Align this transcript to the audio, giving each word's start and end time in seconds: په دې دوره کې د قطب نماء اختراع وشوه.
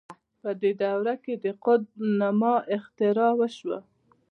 په 0.41 0.49
دې 0.61 0.71
دوره 0.81 1.13
کې 1.23 1.33
د 1.43 1.45
قطب 1.63 1.89
نماء 2.21 2.59
اختراع 2.75 3.31
وشوه. 3.39 3.79